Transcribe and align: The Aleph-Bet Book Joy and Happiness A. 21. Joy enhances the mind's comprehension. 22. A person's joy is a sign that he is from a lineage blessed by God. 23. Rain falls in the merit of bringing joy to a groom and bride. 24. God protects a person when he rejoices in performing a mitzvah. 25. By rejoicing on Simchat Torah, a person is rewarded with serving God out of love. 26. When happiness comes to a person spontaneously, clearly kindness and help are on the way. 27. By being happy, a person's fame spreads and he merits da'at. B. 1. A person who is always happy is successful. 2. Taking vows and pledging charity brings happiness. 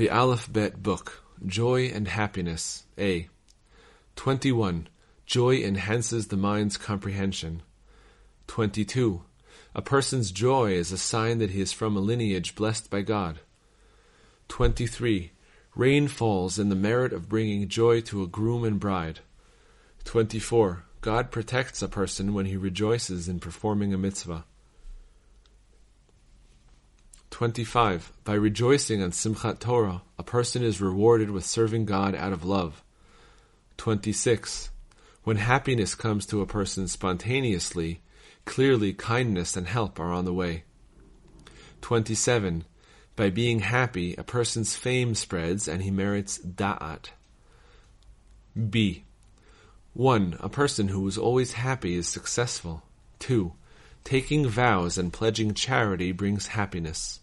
The 0.00 0.08
Aleph-Bet 0.08 0.82
Book 0.82 1.24
Joy 1.44 1.88
and 1.88 2.08
Happiness 2.08 2.84
A. 2.96 3.28
21. 4.16 4.88
Joy 5.26 5.56
enhances 5.56 6.28
the 6.28 6.38
mind's 6.38 6.78
comprehension. 6.78 7.60
22. 8.46 9.20
A 9.74 9.82
person's 9.82 10.32
joy 10.32 10.72
is 10.72 10.90
a 10.90 10.96
sign 10.96 11.36
that 11.40 11.50
he 11.50 11.60
is 11.60 11.74
from 11.74 11.98
a 11.98 12.00
lineage 12.00 12.54
blessed 12.54 12.88
by 12.88 13.02
God. 13.02 13.40
23. 14.48 15.32
Rain 15.76 16.08
falls 16.08 16.58
in 16.58 16.70
the 16.70 16.74
merit 16.74 17.12
of 17.12 17.28
bringing 17.28 17.68
joy 17.68 18.00
to 18.00 18.22
a 18.22 18.26
groom 18.26 18.64
and 18.64 18.80
bride. 18.80 19.20
24. 20.04 20.82
God 21.02 21.30
protects 21.30 21.82
a 21.82 21.88
person 21.88 22.32
when 22.32 22.46
he 22.46 22.56
rejoices 22.56 23.28
in 23.28 23.38
performing 23.38 23.92
a 23.92 23.98
mitzvah. 23.98 24.46
25. 27.40 28.12
By 28.22 28.34
rejoicing 28.34 29.02
on 29.02 29.12
Simchat 29.12 29.60
Torah, 29.60 30.02
a 30.18 30.22
person 30.22 30.62
is 30.62 30.82
rewarded 30.82 31.30
with 31.30 31.46
serving 31.46 31.86
God 31.86 32.14
out 32.14 32.34
of 32.34 32.44
love. 32.44 32.84
26. 33.78 34.68
When 35.24 35.38
happiness 35.38 35.94
comes 35.94 36.26
to 36.26 36.42
a 36.42 36.46
person 36.46 36.86
spontaneously, 36.86 38.02
clearly 38.44 38.92
kindness 38.92 39.56
and 39.56 39.66
help 39.66 39.98
are 39.98 40.12
on 40.12 40.26
the 40.26 40.34
way. 40.34 40.64
27. 41.80 42.64
By 43.16 43.30
being 43.30 43.60
happy, 43.60 44.14
a 44.16 44.22
person's 44.22 44.76
fame 44.76 45.14
spreads 45.14 45.66
and 45.66 45.82
he 45.82 45.90
merits 45.90 46.38
da'at. 46.40 47.06
B. 48.68 49.04
1. 49.94 50.36
A 50.40 50.50
person 50.50 50.88
who 50.88 51.08
is 51.08 51.16
always 51.16 51.54
happy 51.54 51.94
is 51.94 52.06
successful. 52.06 52.82
2. 53.20 53.54
Taking 54.04 54.46
vows 54.46 54.98
and 54.98 55.10
pledging 55.10 55.54
charity 55.54 56.12
brings 56.12 56.48
happiness. 56.48 57.20